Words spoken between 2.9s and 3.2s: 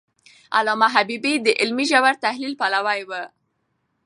و.